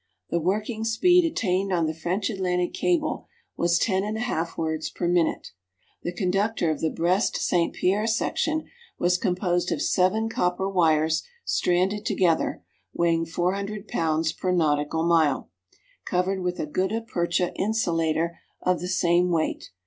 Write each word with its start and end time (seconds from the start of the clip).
The 0.31 0.39
working 0.39 0.83
speed 0.83 1.25
attained 1.31 1.71
on 1.71 1.85
the 1.85 1.93
French 1.93 2.31
Atlantic 2.31 2.73
cable 2.73 3.27
was 3.55 3.77
ten 3.77 4.03
and 4.03 4.17
a 4.17 4.21
half 4.21 4.57
words 4.57 4.89
per 4.89 5.07
minute. 5.07 5.49
The 6.01 6.11
conductor 6.11 6.71
of 6.71 6.79
the 6.79 6.89
Brest 6.89 7.37
St. 7.37 7.71
Pierre 7.75 8.07
section 8.07 8.63
was 8.97 9.19
composed 9.19 9.71
of 9.71 9.79
seven 9.79 10.27
copper 10.27 10.67
wires 10.67 11.21
stranded 11.45 12.03
together, 12.03 12.63
weighing 12.91 13.27
400 13.27 13.87
pounds 13.87 14.33
per 14.33 14.51
nautical 14.51 15.03
mile, 15.03 15.51
covered 16.03 16.41
with 16.41 16.59
a 16.59 16.65
gutta 16.65 17.01
percha 17.01 17.53
insulator 17.53 18.39
of 18.63 18.79
the 18.79 18.87
same 18.89 19.29
weight. 19.29 19.69